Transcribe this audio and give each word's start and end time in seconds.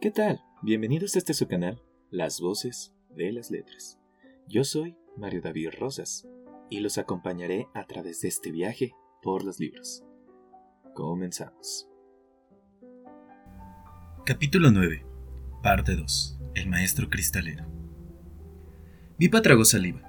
¿Qué 0.00 0.10
tal? 0.10 0.40
Bienvenidos 0.62 1.14
a 1.14 1.18
este 1.18 1.34
su 1.34 1.46
canal, 1.46 1.78
Las 2.10 2.40
Voces 2.40 2.94
de 3.14 3.32
las 3.32 3.50
Letras. 3.50 3.98
Yo 4.48 4.64
soy 4.64 4.96
Mario 5.18 5.42
David 5.42 5.72
Rosas 5.78 6.26
y 6.70 6.80
los 6.80 6.96
acompañaré 6.96 7.68
a 7.74 7.86
través 7.86 8.22
de 8.22 8.28
este 8.28 8.50
viaje 8.50 8.94
por 9.20 9.44
los 9.44 9.60
libros. 9.60 10.02
Comenzamos. 10.94 11.86
Capítulo 14.24 14.70
9. 14.70 15.04
Parte 15.62 15.94
2. 15.96 16.38
El 16.54 16.70
maestro 16.70 17.10
cristalero. 17.10 17.66
Vipa 19.18 19.42
tragó 19.42 19.66
saliva. 19.66 20.00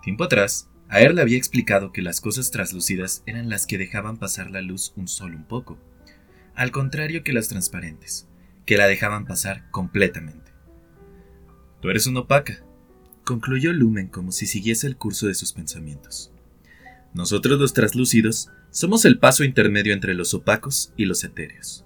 Tiempo 0.00 0.22
atrás, 0.22 0.70
Aer 0.88 1.12
le 1.12 1.22
había 1.22 1.38
explicado 1.38 1.90
que 1.90 2.02
las 2.02 2.20
cosas 2.20 2.52
traslúcidas 2.52 3.24
eran 3.26 3.48
las 3.48 3.66
que 3.66 3.78
dejaban 3.78 4.16
pasar 4.16 4.52
la 4.52 4.62
luz 4.62 4.92
un 4.94 5.08
solo 5.08 5.36
un 5.36 5.48
poco, 5.48 5.76
al 6.54 6.70
contrario 6.70 7.24
que 7.24 7.32
las 7.32 7.48
transparentes, 7.48 8.28
que 8.66 8.76
la 8.76 8.86
dejaban 8.86 9.26
pasar 9.26 9.70
completamente. 9.70 10.52
Tú 11.80 11.90
eres 11.90 12.06
una 12.06 12.20
opaca, 12.20 12.64
concluyó 13.24 13.72
Lumen 13.72 14.08
como 14.08 14.32
si 14.32 14.46
siguiese 14.46 14.86
el 14.86 14.96
curso 14.96 15.26
de 15.26 15.34
sus 15.34 15.52
pensamientos. 15.52 16.32
Nosotros 17.12 17.60
los 17.60 17.74
traslúcidos 17.74 18.50
somos 18.70 19.04
el 19.04 19.18
paso 19.18 19.44
intermedio 19.44 19.92
entre 19.92 20.14
los 20.14 20.34
opacos 20.34 20.92
y 20.96 21.04
los 21.04 21.22
etéreos. 21.24 21.84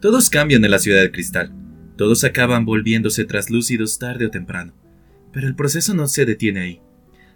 Todos 0.00 0.30
cambian 0.30 0.64
en 0.64 0.70
la 0.70 0.78
ciudad 0.78 1.00
de 1.00 1.10
cristal, 1.10 1.52
todos 1.96 2.24
acaban 2.24 2.64
volviéndose 2.64 3.24
traslúcidos 3.24 3.98
tarde 3.98 4.26
o 4.26 4.30
temprano, 4.30 4.74
pero 5.32 5.46
el 5.46 5.54
proceso 5.54 5.94
no 5.94 6.08
se 6.08 6.24
detiene 6.24 6.60
ahí. 6.60 6.82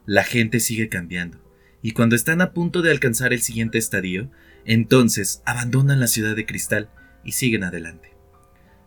La 0.07 0.25
gente 0.25 0.61
sigue 0.61 0.89
cambiando, 0.89 1.39
y 1.83 1.93
cuando 1.93 2.17
están 2.17 2.41
a 2.41 2.53
punto 2.53 2.83
de 2.83 2.91
alcanzar 2.91 3.33
el 3.33 3.43
siguiente 3.43 3.79
estadio, 3.79 4.31
entonces 4.65 5.43
abandonan 5.45 6.01
la 6.01 6.07
ciudad 6.07 6.35
de 6.35 6.47
cristal 6.47 6.89
y 7.25 7.33
siguen 7.33 7.65
adelante. 7.65 8.14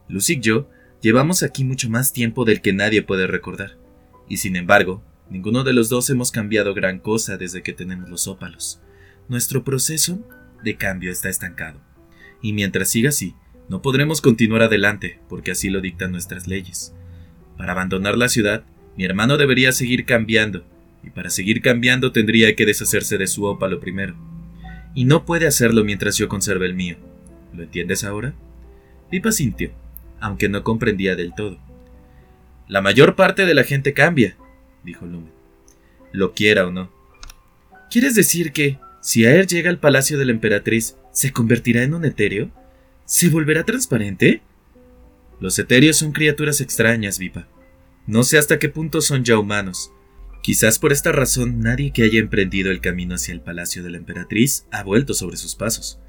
Lucy 0.09 0.33
y 0.33 0.39
yo 0.39 0.69
llevamos 1.01 1.43
aquí 1.43 1.63
mucho 1.63 1.89
más 1.89 2.13
tiempo 2.13 2.45
del 2.45 2.61
que 2.61 2.73
nadie 2.73 3.01
puede 3.01 3.27
recordar, 3.27 3.77
y 4.27 4.37
sin 4.37 4.55
embargo, 4.55 5.03
ninguno 5.29 5.63
de 5.63 5.73
los 5.73 5.89
dos 5.89 6.09
hemos 6.09 6.31
cambiado 6.31 6.73
gran 6.73 6.99
cosa 6.99 7.37
desde 7.37 7.61
que 7.61 7.73
tenemos 7.73 8.09
los 8.09 8.27
ópalos. 8.27 8.81
Nuestro 9.29 9.63
proceso 9.63 10.19
de 10.63 10.75
cambio 10.75 11.11
está 11.11 11.29
estancado, 11.29 11.79
y 12.41 12.53
mientras 12.53 12.89
siga 12.89 13.09
así, 13.09 13.35
no 13.69 13.81
podremos 13.81 14.21
continuar 14.21 14.63
adelante, 14.63 15.19
porque 15.27 15.51
así 15.51 15.69
lo 15.69 15.81
dictan 15.81 16.11
nuestras 16.11 16.47
leyes. 16.47 16.93
Para 17.57 17.73
abandonar 17.73 18.17
la 18.17 18.29
ciudad, 18.29 18.63
mi 18.95 19.03
hermano 19.03 19.37
debería 19.37 19.71
seguir 19.71 20.05
cambiando, 20.05 20.63
y 21.03 21.09
para 21.09 21.29
seguir 21.29 21.61
cambiando 21.61 22.11
tendría 22.11 22.55
que 22.55 22.65
deshacerse 22.65 23.17
de 23.17 23.27
su 23.27 23.43
ópalo 23.43 23.79
primero. 23.79 24.15
Y 24.95 25.05
no 25.05 25.25
puede 25.25 25.47
hacerlo 25.47 25.83
mientras 25.83 26.17
yo 26.17 26.27
conserve 26.27 26.65
el 26.65 26.73
mío. 26.73 26.97
¿Lo 27.53 27.63
entiendes 27.63 28.03
ahora? 28.03 28.33
Pipa 29.09 29.31
sintió, 29.31 29.71
aunque 30.19 30.49
no 30.49 30.63
comprendía 30.63 31.15
del 31.15 31.33
todo. 31.35 31.57
La 32.67 32.81
mayor 32.81 33.15
parte 33.15 33.45
de 33.45 33.53
la 33.53 33.63
gente 33.63 33.93
cambia, 33.93 34.35
dijo 34.83 35.05
Lumen. 35.05 35.31
Lo 36.11 36.33
quiera 36.33 36.67
o 36.67 36.71
no. 36.71 36.91
¿Quieres 37.89 38.15
decir 38.15 38.51
que, 38.51 38.79
si 39.01 39.25
Aer 39.25 39.47
llega 39.47 39.69
al 39.69 39.79
palacio 39.79 40.17
de 40.17 40.25
la 40.25 40.31
emperatriz, 40.31 40.97
se 41.11 41.31
convertirá 41.31 41.83
en 41.83 41.93
un 41.93 42.05
etéreo? 42.05 42.51
¿Se 43.05 43.29
volverá 43.29 43.63
transparente? 43.63 44.41
Los 45.39 45.57
etéreos 45.59 45.97
son 45.97 46.11
criaturas 46.11 46.59
extrañas, 46.59 47.19
Vipa. 47.19 47.47
No 48.05 48.23
sé 48.23 48.37
hasta 48.37 48.59
qué 48.59 48.69
punto 48.69 49.01
son 49.01 49.23
ya 49.23 49.37
humanos. 49.37 49.91
Quizás 50.41 50.79
por 50.79 50.91
esta 50.91 51.11
razón 51.11 51.59
nadie 51.59 51.91
que 51.91 52.03
haya 52.03 52.19
emprendido 52.19 52.71
el 52.71 52.81
camino 52.81 53.15
hacia 53.15 53.33
el 53.33 53.41
palacio 53.41 53.83
de 53.83 53.91
la 53.91 53.97
emperatriz 53.97 54.65
ha 54.71 54.83
vuelto 54.83 55.13
sobre 55.13 55.37
sus 55.37 55.55
pasos. 55.55 55.99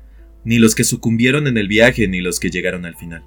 Ni 0.45 0.59
los 0.59 0.75
que 0.75 0.85
sucumbieron 0.85 1.47
en 1.47 1.59
el 1.59 1.69
viaje 1.69 2.09
ni 2.09 2.21
los 2.21 2.41
que 2.41 2.51
llegaron 2.51 2.87
al 2.87 2.97
final. 2.97 3.25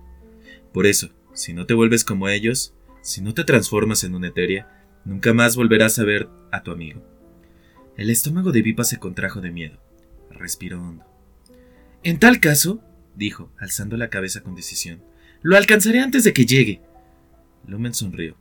Por 0.73 0.85
eso, 0.85 1.09
si 1.33 1.53
no 1.53 1.65
te 1.65 1.73
vuelves 1.73 2.03
como 2.03 2.29
ellos, 2.29 2.73
si 3.01 3.21
no 3.21 3.33
te 3.33 3.43
transformas 3.43 4.03
en 4.03 4.15
una 4.15 4.27
etérea, 4.27 4.67
nunca 5.05 5.33
más 5.33 5.55
volverás 5.55 5.99
a 5.99 6.03
ver 6.03 6.29
a 6.51 6.63
tu 6.63 6.71
amigo. 6.71 7.01
El 7.97 8.09
estómago 8.09 8.51
de 8.51 8.61
Vipa 8.61 8.83
se 8.83 8.97
contrajo 8.97 9.41
de 9.41 9.51
miedo. 9.51 9.77
Respiró 10.29 10.81
hondo. 10.81 11.05
En 12.03 12.19
tal 12.19 12.39
caso, 12.39 12.81
dijo, 13.15 13.51
alzando 13.59 13.97
la 13.97 14.09
cabeza 14.09 14.41
con 14.41 14.55
decisión, 14.55 15.03
lo 15.41 15.57
alcanzaré 15.57 15.99
antes 15.99 16.23
de 16.23 16.33
que 16.33 16.45
llegue. 16.45 16.81
Lumen 17.67 17.93
sonrió. 17.93 18.35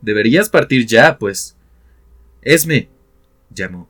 Deberías 0.00 0.48
partir 0.48 0.86
ya, 0.86 1.18
pues. 1.18 1.56
Esme, 2.42 2.88
llamó. 3.50 3.88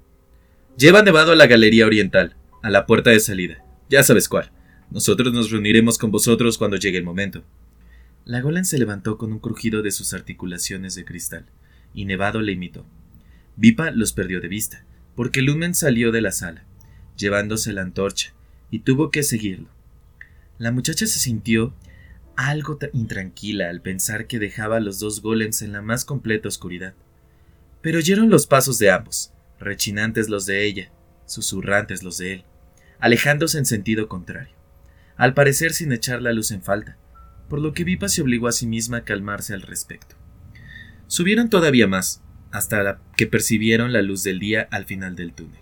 Lleva 0.76 1.02
Nevado 1.02 1.32
a 1.32 1.36
la 1.36 1.46
Galería 1.46 1.86
Oriental, 1.86 2.36
a 2.62 2.70
la 2.70 2.86
puerta 2.86 3.10
de 3.10 3.20
salida. 3.20 3.64
Ya 3.88 4.02
sabes 4.02 4.28
cuál. 4.28 4.50
Nosotros 4.90 5.32
nos 5.32 5.50
reuniremos 5.50 5.98
con 5.98 6.10
vosotros 6.10 6.58
cuando 6.58 6.76
llegue 6.76 6.98
el 6.98 7.04
momento. 7.04 7.44
La 8.24 8.40
golem 8.40 8.64
se 8.64 8.78
levantó 8.78 9.18
con 9.18 9.32
un 9.32 9.38
crujido 9.38 9.82
de 9.82 9.90
sus 9.90 10.14
articulaciones 10.14 10.94
de 10.94 11.04
cristal, 11.04 11.44
y 11.92 12.06
Nevado 12.06 12.40
le 12.40 12.52
imitó. 12.52 12.86
Vipa 13.56 13.90
los 13.90 14.14
perdió 14.14 14.40
de 14.40 14.48
vista, 14.48 14.84
porque 15.14 15.42
Lumen 15.42 15.74
salió 15.74 16.10
de 16.10 16.22
la 16.22 16.32
sala, 16.32 16.64
llevándose 17.16 17.72
la 17.74 17.82
antorcha, 17.82 18.32
y 18.70 18.80
tuvo 18.80 19.10
que 19.10 19.22
seguirlo. 19.22 19.68
La 20.58 20.72
muchacha 20.72 21.06
se 21.06 21.18
sintió 21.18 21.74
algo 22.36 22.78
intranquila 22.92 23.68
al 23.68 23.82
pensar 23.82 24.26
que 24.26 24.38
dejaba 24.38 24.78
a 24.78 24.80
los 24.80 24.98
dos 24.98 25.20
golems 25.20 25.62
en 25.62 25.72
la 25.72 25.82
más 25.82 26.04
completa 26.04 26.48
oscuridad. 26.48 26.94
Pero 27.82 27.98
oyeron 27.98 28.30
los 28.30 28.46
pasos 28.46 28.78
de 28.78 28.90
ambos, 28.90 29.32
rechinantes 29.60 30.28
los 30.28 30.46
de 30.46 30.64
ella, 30.64 30.90
susurrantes 31.26 32.02
los 32.02 32.18
de 32.18 32.32
él, 32.32 32.44
alejándose 32.98 33.58
en 33.58 33.66
sentido 33.66 34.08
contrario, 34.08 34.54
al 35.16 35.34
parecer 35.34 35.72
sin 35.74 35.92
echar 35.92 36.22
la 36.22 36.32
luz 36.32 36.50
en 36.50 36.62
falta, 36.62 36.96
por 37.48 37.60
lo 37.60 37.72
que 37.72 37.84
Vipa 37.84 38.08
se 38.08 38.22
obligó 38.22 38.48
a 38.48 38.52
sí 38.52 38.66
misma 38.66 38.98
a 38.98 39.04
calmarse 39.04 39.54
al 39.54 39.62
respecto. 39.62 40.16
Subieron 41.06 41.50
todavía 41.50 41.86
más, 41.86 42.22
hasta 42.50 43.00
que 43.16 43.26
percibieron 43.26 43.92
la 43.92 44.02
luz 44.02 44.22
del 44.22 44.38
día 44.38 44.68
al 44.70 44.84
final 44.84 45.16
del 45.16 45.32
túnel. 45.32 45.60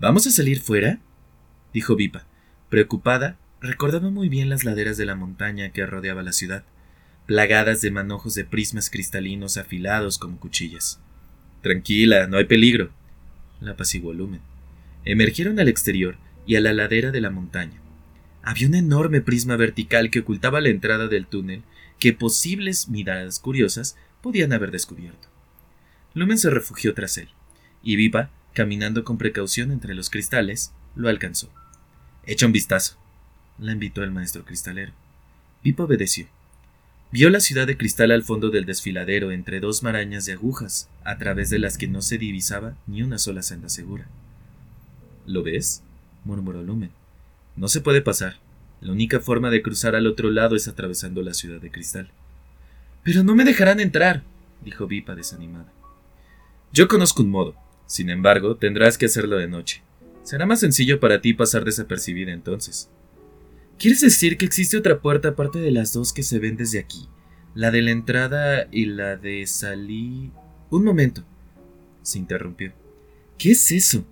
¿Vamos 0.00 0.26
a 0.26 0.30
salir 0.30 0.60
fuera? 0.60 1.00
dijo 1.72 1.96
Vipa, 1.96 2.26
preocupada 2.68 3.36
Recordaba 3.60 4.10
muy 4.10 4.28
bien 4.28 4.48
las 4.50 4.64
laderas 4.64 4.96
de 4.96 5.06
la 5.06 5.16
montaña 5.16 5.70
que 5.70 5.84
rodeaba 5.84 6.22
la 6.22 6.32
ciudad, 6.32 6.62
plagadas 7.26 7.80
de 7.80 7.90
manojos 7.90 8.34
de 8.34 8.44
prismas 8.44 8.88
cristalinos 8.88 9.56
afilados 9.56 10.18
como 10.18 10.38
cuchillas. 10.38 11.00
Tranquila, 11.62 12.28
no 12.28 12.36
hay 12.36 12.44
peligro. 12.44 12.90
La 13.60 13.72
apaciguó 13.72 14.12
Lumen. 14.12 14.40
Emergieron 15.04 15.58
al 15.58 15.68
exterior 15.68 16.16
y 16.46 16.54
a 16.54 16.60
la 16.60 16.72
ladera 16.72 17.10
de 17.10 17.20
la 17.20 17.30
montaña. 17.30 17.80
Había 18.48 18.66
un 18.66 18.74
enorme 18.74 19.20
prisma 19.20 19.56
vertical 19.56 20.10
que 20.10 20.20
ocultaba 20.20 20.62
la 20.62 20.70
entrada 20.70 21.06
del 21.06 21.26
túnel 21.26 21.64
que 21.98 22.14
posibles 22.14 22.88
miradas 22.88 23.40
curiosas 23.40 23.94
podían 24.22 24.54
haber 24.54 24.70
descubierto. 24.70 25.28
Lumen 26.14 26.38
se 26.38 26.48
refugió 26.48 26.94
tras 26.94 27.18
él, 27.18 27.28
y 27.82 27.96
Viva, 27.96 28.30
caminando 28.54 29.04
con 29.04 29.18
precaución 29.18 29.70
entre 29.70 29.94
los 29.94 30.08
cristales, 30.08 30.72
lo 30.96 31.10
alcanzó. 31.10 31.50
Echa 32.24 32.46
un 32.46 32.52
vistazo, 32.52 32.96
la 33.58 33.72
invitó 33.72 34.02
el 34.02 34.12
maestro 34.12 34.46
cristalero. 34.46 34.92
Pipa 35.62 35.82
obedeció. 35.82 36.26
Vio 37.12 37.28
la 37.28 37.40
ciudad 37.40 37.66
de 37.66 37.76
cristal 37.76 38.12
al 38.12 38.24
fondo 38.24 38.48
del 38.48 38.64
desfiladero 38.64 39.30
entre 39.30 39.60
dos 39.60 39.82
marañas 39.82 40.24
de 40.24 40.32
agujas, 40.32 40.88
a 41.04 41.18
través 41.18 41.50
de 41.50 41.58
las 41.58 41.76
que 41.76 41.86
no 41.86 42.00
se 42.00 42.16
divisaba 42.16 42.78
ni 42.86 43.02
una 43.02 43.18
sola 43.18 43.42
senda 43.42 43.68
segura. 43.68 44.06
¿Lo 45.26 45.42
ves? 45.42 45.82
murmuró 46.24 46.62
Lumen. 46.62 46.97
No 47.58 47.66
se 47.66 47.80
puede 47.80 48.00
pasar. 48.00 48.36
La 48.80 48.92
única 48.92 49.18
forma 49.18 49.50
de 49.50 49.62
cruzar 49.62 49.96
al 49.96 50.06
otro 50.06 50.30
lado 50.30 50.54
es 50.54 50.68
atravesando 50.68 51.22
la 51.22 51.34
ciudad 51.34 51.60
de 51.60 51.72
cristal. 51.72 52.08
Pero 53.02 53.24
no 53.24 53.34
me 53.34 53.44
dejarán 53.44 53.80
entrar, 53.80 54.22
dijo 54.64 54.86
Vipa 54.86 55.16
desanimada. 55.16 55.72
Yo 56.72 56.86
conozco 56.86 57.20
un 57.20 57.30
modo. 57.30 57.56
Sin 57.86 58.10
embargo, 58.10 58.56
tendrás 58.56 58.96
que 58.96 59.06
hacerlo 59.06 59.38
de 59.38 59.48
noche. 59.48 59.82
Será 60.22 60.46
más 60.46 60.60
sencillo 60.60 61.00
para 61.00 61.20
ti 61.20 61.34
pasar 61.34 61.64
desapercibida 61.64 62.32
entonces. 62.32 62.88
¿Quieres 63.76 64.02
decir 64.02 64.38
que 64.38 64.44
existe 64.44 64.76
otra 64.76 65.00
puerta 65.00 65.30
aparte 65.30 65.58
de 65.58 65.72
las 65.72 65.92
dos 65.92 66.12
que 66.12 66.22
se 66.22 66.38
ven 66.38 66.56
desde 66.56 66.78
aquí? 66.78 67.08
La 67.56 67.72
de 67.72 67.82
la 67.82 67.90
entrada 67.90 68.68
y 68.70 68.84
la 68.84 69.16
de 69.16 69.44
salir. 69.48 70.30
Un 70.70 70.84
momento. 70.84 71.24
Se 72.02 72.18
interrumpió. 72.18 72.72
¿Qué 73.36 73.50
es 73.50 73.72
eso? 73.72 74.04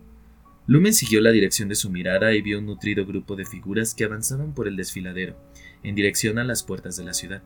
Lumen 0.66 0.94
siguió 0.94 1.20
la 1.20 1.30
dirección 1.30 1.68
de 1.68 1.76
su 1.76 1.90
mirada 1.90 2.34
y 2.34 2.42
vio 2.42 2.58
un 2.58 2.66
nutrido 2.66 3.06
grupo 3.06 3.36
de 3.36 3.44
figuras 3.44 3.94
que 3.94 4.04
avanzaban 4.04 4.52
por 4.52 4.66
el 4.66 4.76
desfiladero, 4.76 5.36
en 5.84 5.94
dirección 5.94 6.38
a 6.38 6.44
las 6.44 6.64
puertas 6.64 6.96
de 6.96 7.04
la 7.04 7.14
ciudad. 7.14 7.42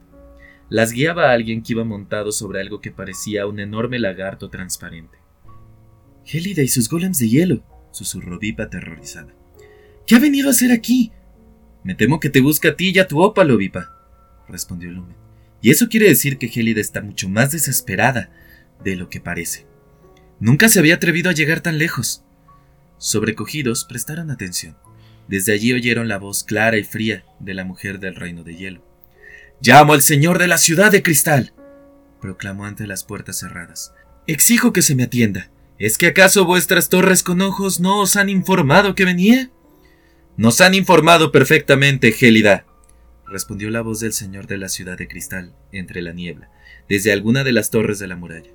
Las 0.71 0.93
guiaba 0.93 1.33
alguien 1.33 1.63
que 1.63 1.75
iba 1.75 1.85
montado 1.85 2.33
sobre 2.33 2.61
algo 2.61 2.81
que 2.81 2.93
parecía 2.93 3.47
un 3.47 3.61
enorme 3.61 3.99
lagarto 3.99 4.49
transparente. 4.49 5.19
Gélida 6.25 6.63
y 6.63 6.69
sus 6.69 6.89
golems 6.89 7.19
de 7.19 7.29
hielo, 7.29 7.63
susurró 7.91 8.39
Vipa 8.39 8.65
aterrorizada. 8.65 9.35
¿Qué 10.07 10.15
ha 10.15 10.19
venido 10.19 10.49
a 10.49 10.53
hacer 10.53 10.73
aquí? 10.73 11.13
Me 11.85 11.95
temo 11.95 12.21
que 12.21 12.31
te 12.31 12.41
busca 12.41 12.71
a 12.71 12.77
ti 12.77 12.93
y 12.95 12.99
a 13.01 13.09
tu 13.09 13.21
ópalo, 13.21 13.57
Vipa, 13.57 13.91
respondió 14.49 14.91
Lumen. 14.91 15.17
Y 15.61 15.71
eso 15.71 15.89
quiere 15.89 16.09
decir 16.09 16.39
que 16.39 16.49
Gélida 16.49 16.81
está 16.81 17.03
mucho 17.03 17.29
más 17.29 17.53
desesperada 17.53 18.31
de 18.83 18.97
lo 18.97 19.11
que 19.11 19.21
parece. 19.21 19.67
Nunca 20.39 20.71
se 20.71 20.79
había 20.79 20.95
atrevido 20.95 21.29
a 21.29 21.35
llegar 21.35 21.61
tan 21.61 21.77
lejos. 21.77 22.25
Sobrecogidos, 23.01 23.87
prestaron 23.87 24.31
atención. 24.31 24.77
Desde 25.27 25.55
allí 25.55 25.73
oyeron 25.73 26.07
la 26.07 26.19
voz 26.19 26.45
clara 26.45 26.77
y 26.77 26.85
fría 26.85 27.25
de 27.41 27.55
la 27.55 27.65
mujer 27.65 27.99
del 27.99 28.15
reino 28.15 28.45
de 28.45 28.57
hielo. 28.57 28.85
Llamo 29.63 29.95
al 29.95 30.03
señor 30.03 30.39
de 30.39 30.47
la 30.47 30.59
ciudad 30.59 30.93
de 30.93 31.03
cristal, 31.03 31.55
proclamó 32.21 32.67
ante 32.67 32.87
las 32.87 33.03
puertas 33.03 33.39
cerradas. 33.39 33.95
Exijo 34.27 34.75
que 34.75 34.83
se 34.83 34.95
me 34.95 35.05
atienda. 35.05 35.51
¿Es 35.79 35.97
que 35.97 36.09
acaso 36.09 36.45
vuestras 36.45 36.91
torres 36.91 37.23
con 37.23 37.41
ojos 37.41 37.81
no 37.81 38.01
os 38.01 38.17
han 38.17 38.29
informado 38.29 38.95
que 38.95 39.07
venía? 39.07 39.51
Nos 40.37 40.61
han 40.61 40.75
informado 40.75 41.33
perfectamente, 41.33 42.13
Gélida, 42.13 42.67
respondió 43.27 43.71
la 43.71 43.81
voz 43.81 44.01
del 44.01 44.13
señor 44.13 44.47
de 44.47 44.59
la 44.59 44.69
ciudad 44.69 44.99
de 44.99 45.09
cristal 45.09 45.55
entre 45.73 46.03
la 46.03 46.13
niebla, 46.13 46.51
desde 46.87 47.13
alguna 47.13 47.45
de 47.45 47.53
las 47.53 47.71
torres 47.71 47.99
de 47.99 48.09
la 48.09 48.17
muralla. 48.17 48.51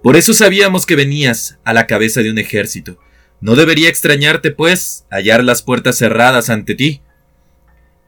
Por 0.00 0.16
eso 0.16 0.32
sabíamos 0.32 0.86
que 0.86 0.94
venías 0.94 1.58
a 1.64 1.72
la 1.72 1.88
cabeza 1.88 2.22
de 2.22 2.30
un 2.30 2.38
ejército. 2.38 3.00
No 3.40 3.56
debería 3.56 3.88
extrañarte, 3.88 4.50
pues, 4.50 5.06
hallar 5.10 5.42
las 5.42 5.62
puertas 5.62 5.96
cerradas 5.96 6.50
ante 6.50 6.74
ti. 6.74 7.02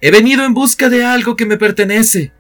He 0.00 0.10
venido 0.10 0.44
en 0.44 0.52
busca 0.52 0.88
de 0.88 1.04
algo 1.04 1.36
que 1.36 1.46
me 1.46 1.56
pertenece, 1.56 2.32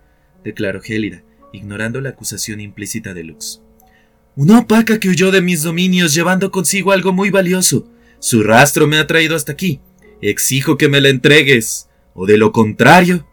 declaró 0.44 0.80
Gélida, 0.80 1.22
ignorando 1.52 2.00
la 2.00 2.10
acusación 2.10 2.60
implícita 2.60 3.14
de 3.14 3.24
Lux. 3.24 3.62
Una 4.36 4.60
opaca 4.60 4.98
que 4.98 5.08
huyó 5.08 5.30
de 5.30 5.42
mis 5.42 5.62
dominios 5.62 6.14
llevando 6.14 6.50
consigo 6.50 6.92
algo 6.92 7.12
muy 7.12 7.30
valioso. 7.30 7.88
Su 8.18 8.42
rastro 8.42 8.86
me 8.86 8.98
ha 8.98 9.06
traído 9.06 9.36
hasta 9.36 9.52
aquí. 9.52 9.80
Exijo 10.20 10.76
que 10.76 10.88
me 10.88 11.00
la 11.00 11.08
entregues, 11.08 11.88
o 12.14 12.26
de 12.26 12.36
lo 12.36 12.52
contrario. 12.52 13.26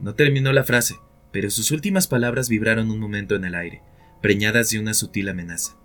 No 0.00 0.14
terminó 0.14 0.52
la 0.52 0.64
frase, 0.64 0.96
pero 1.32 1.50
sus 1.50 1.70
últimas 1.70 2.06
palabras 2.06 2.48
vibraron 2.48 2.90
un 2.90 2.98
momento 2.98 3.34
en 3.36 3.44
el 3.44 3.54
aire, 3.54 3.82
preñadas 4.22 4.70
de 4.70 4.78
una 4.78 4.94
sutil 4.94 5.28
amenaza. 5.28 5.76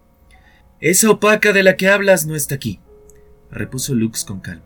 Esa 0.80 1.10
opaca 1.10 1.54
de 1.54 1.64
la 1.64 1.78
que 1.78 1.90
hablas 1.90 2.26
no 2.26 2.36
está 2.36 2.56
aquí, 2.56 2.80
repuso 3.54 3.96
Lux 3.96 4.26
con 4.26 4.40
calma. 4.40 4.66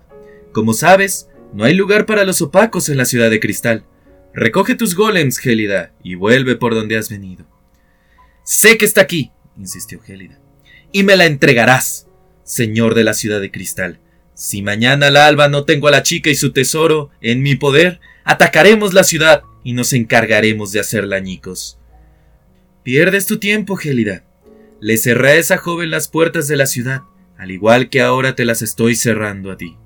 Como 0.52 0.74
sabes, 0.74 1.30
no 1.54 1.64
hay 1.64 1.74
lugar 1.74 2.06
para 2.06 2.24
los 2.24 2.42
opacos 2.42 2.90
en 2.90 2.98
la 2.98 3.06
ciudad 3.06 3.30
de 3.30 3.40
cristal. 3.40 3.86
Recoge 4.34 4.76
tus 4.76 4.96
golems, 4.96 5.38
Gélida, 5.38 5.94
y 6.04 6.16
vuelve 6.16 6.56
por 6.56 6.76
donde 6.76 6.98
has 6.98 7.10
venido. 7.10 7.46
Sé 8.44 8.78
que 8.78 8.86
está 8.86 9.02
aquí, 9.02 9.32
insistió 9.58 10.00
Gélida, 10.00 10.40
y 10.92 11.04
me 11.04 11.16
la 11.16 11.26
entregarás, 11.26 12.08
señor 12.44 12.96
de 12.96 13.04
la 13.04 13.14
ciudad 13.14 13.42
de 13.42 13.52
cristal. 13.52 14.00
Si 14.34 14.62
mañana 14.62 15.08
al 15.08 15.18
alba 15.18 15.48
no 15.48 15.66
tengo 15.66 15.88
a 15.88 15.92
la 15.92 16.04
chica 16.04 16.30
y 16.30 16.36
su 16.36 16.54
tesoro 16.54 17.10
en 17.22 17.42
mi 17.42 17.56
poder, 17.56 18.00
atacaremos 18.24 18.94
la 18.94 19.04
ciudad 19.04 19.42
y 19.64 19.74
nos 19.74 19.94
encargaremos 19.94 20.72
de 20.72 20.80
hacerla 20.80 21.16
añicos. 21.16 21.80
Pierdes 22.84 23.26
tu 23.26 23.38
tiempo, 23.38 23.76
Gélida. 23.76 24.24
Le 24.80 24.98
cerré 24.98 25.32
a 25.32 25.36
esa 25.36 25.58
joven 25.58 25.90
las 25.90 26.08
puertas 26.08 26.48
de 26.48 26.56
la 26.56 26.68
ciudad, 26.68 27.02
al 27.38 27.52
igual 27.52 27.90
que 27.90 28.02
ahora 28.02 28.36
te 28.36 28.46
las 28.46 28.62
estoy 28.62 28.96
cerrando 28.96 29.52
a 29.52 29.58
ti. 29.58 29.78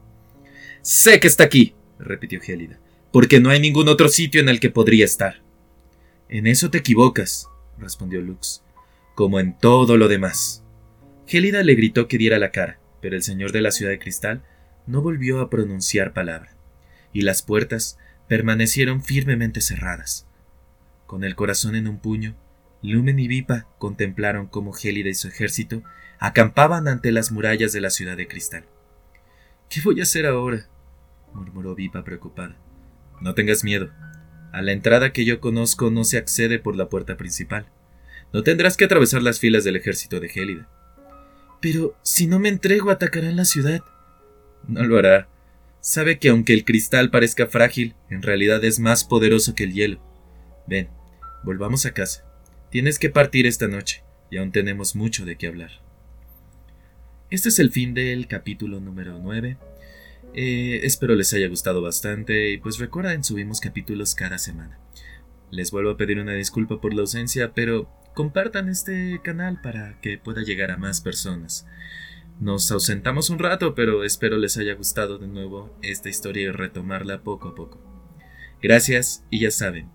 Sé 0.82 1.20
que 1.20 1.28
está 1.28 1.44
aquí, 1.44 1.76
repitió 2.00 2.40
Gélida, 2.42 2.80
porque 3.12 3.40
no 3.40 3.50
hay 3.50 3.60
ningún 3.60 3.88
otro 3.88 4.10
sitio 4.10 4.42
en 4.42 4.50
el 4.50 4.60
que 4.60 4.70
podría 4.70 5.06
estar. 5.06 5.42
En 6.30 6.48
eso 6.48 6.72
te 6.72 6.80
equivocas, 6.80 7.48
respondió 7.78 8.22
Lux, 8.22 8.64
como 9.16 9.40
en 9.40 9.58
todo 9.58 9.98
lo 9.98 10.08
demás. 10.08 10.64
Gélida 11.28 11.64
le 11.64 11.76
gritó 11.76 12.08
que 12.08 12.18
diera 12.18 12.40
la 12.40 12.52
cara, 12.52 12.80
pero 13.02 13.16
el 13.16 13.24
señor 13.24 13.52
de 13.52 13.62
la 13.62 13.72
ciudad 13.72 13.92
de 13.92 14.00
cristal 14.00 14.44
no 14.88 15.02
volvió 15.02 15.42
a 15.42 15.50
pronunciar 15.50 16.14
palabra, 16.14 16.56
y 17.14 17.22
las 17.22 17.42
puertas 17.42 17.98
permanecieron 18.28 19.04
firmemente 19.04 19.62
cerradas. 19.62 20.26
Con 21.06 21.24
el 21.24 21.36
corazón 21.36 21.76
en 21.76 21.88
un 21.88 22.00
puño, 22.00 22.36
Lumen 22.82 23.20
y 23.20 23.28
Vipa 23.28 23.68
contemplaron 23.78 24.48
cómo 24.48 24.74
Gélida 24.74 25.10
y 25.10 25.14
su 25.14 25.28
ejército 25.28 25.84
acampaban 26.20 26.88
ante 26.88 27.12
las 27.12 27.32
murallas 27.32 27.74
de 27.74 27.82
la 27.82 27.90
ciudad 27.90 28.18
de 28.18 28.28
cristal. 28.28 28.66
¿Qué 29.70 29.82
voy 29.84 30.00
a 30.00 30.04
hacer 30.04 30.26
ahora? 30.26 30.68
murmuró 31.34 31.76
Vipa 31.76 32.04
preocupada. 32.04 32.58
No 33.22 33.34
tengas 33.36 33.64
miedo. 33.64 33.90
A 34.52 34.62
la 34.62 34.72
entrada 34.72 35.14
que 35.14 35.26
yo 35.26 35.40
conozco 35.40 35.92
no 35.92 36.04
se 36.04 36.18
accede 36.18 36.60
por 36.60 36.76
la 36.76 36.90
puerta 36.90 37.18
principal. 37.18 37.68
No 38.34 38.44
tendrás 38.44 38.78
que 38.78 38.86
atravesar 38.86 39.22
las 39.22 39.40
filas 39.40 39.64
del 39.64 39.76
ejército 39.76 40.20
de 40.20 40.30
Gélida. 40.30 40.68
Pero 41.62 41.96
si 42.02 42.28
no 42.28 42.40
me 42.40 42.50
entrego, 42.50 42.90
atacarán 42.90 43.36
la 43.36 43.46
ciudad. 43.46 43.82
No 44.68 44.84
lo 44.84 44.98
hará. 44.98 45.28
Sabe 45.80 46.20
que 46.20 46.30
aunque 46.30 46.54
el 46.54 46.66
cristal 46.66 47.12
parezca 47.12 47.48
frágil, 47.48 47.96
en 48.10 48.22
realidad 48.22 48.64
es 48.64 48.80
más 48.80 49.04
poderoso 49.04 49.56
que 49.56 49.64
el 49.64 49.74
hielo. 49.74 50.02
Ven, 50.68 50.90
volvamos 51.44 51.86
a 51.86 51.94
casa. 51.94 52.26
Tienes 52.72 53.00
que 53.00 53.10
partir 53.10 53.48
esta 53.48 53.68
noche, 53.68 54.02
y 54.30 54.38
aún 54.38 54.54
tenemos 54.54 54.96
mucho 54.96 55.26
de 55.26 55.36
qué 55.36 55.48
hablar. 55.48 55.72
Este 57.30 57.50
es 57.50 57.60
el 57.60 57.70
fin 57.70 57.94
del 57.94 58.28
capítulo 58.28 58.80
número 58.80 59.20
9. 59.22 59.58
Eh, 60.34 60.80
espero 60.84 61.16
les 61.16 61.34
haya 61.34 61.50
gustado 61.50 61.82
bastante 61.82 62.52
y 62.52 62.60
pues 62.60 62.80
recuerden 62.80 63.26
subimos 63.26 63.60
capítulos 63.60 64.16
cada 64.16 64.38
semana. 64.38 64.80
Les 65.50 65.70
vuelvo 65.72 65.90
a 65.90 65.98
pedir 65.98 66.18
una 66.18 66.32
disculpa 66.32 66.80
por 66.80 66.94
la 66.94 67.02
ausencia, 67.02 67.52
pero 67.54 67.90
compartan 68.14 68.70
este 68.70 69.20
canal 69.22 69.60
para 69.62 70.00
que 70.00 70.18
pueda 70.18 70.42
llegar 70.42 70.72
a 70.72 70.78
más 70.78 71.02
personas. 71.02 71.68
Nos 72.40 72.72
ausentamos 72.72 73.30
un 73.30 73.40
rato, 73.40 73.76
pero 73.76 74.06
espero 74.06 74.38
les 74.38 74.56
haya 74.56 74.76
gustado 74.76 75.18
de 75.18 75.28
nuevo 75.28 75.78
esta 75.82 76.08
historia 76.08 76.44
y 76.44 76.52
retomarla 76.52 77.22
poco 77.22 77.50
a 77.50 77.56
poco. 77.56 77.82
Gracias 78.64 79.26
y 79.30 79.42
ya 79.42 79.52
saben, 79.52 79.90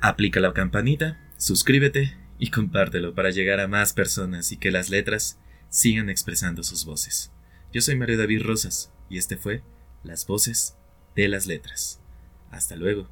aplica 0.00 0.38
la 0.38 0.52
campanita 0.52 1.18
suscríbete 1.42 2.16
y 2.38 2.50
compártelo 2.50 3.16
para 3.16 3.30
llegar 3.30 3.58
a 3.58 3.66
más 3.66 3.92
personas 3.92 4.52
y 4.52 4.58
que 4.58 4.70
las 4.70 4.90
letras 4.90 5.40
sigan 5.70 6.08
expresando 6.08 6.62
sus 6.62 6.84
voces. 6.84 7.32
Yo 7.72 7.80
soy 7.80 7.96
Mario 7.96 8.16
David 8.16 8.42
Rosas 8.44 8.92
y 9.10 9.18
este 9.18 9.36
fue 9.36 9.64
Las 10.04 10.24
Voces 10.24 10.76
de 11.16 11.26
las 11.26 11.48
Letras. 11.48 12.00
Hasta 12.52 12.76
luego. 12.76 13.08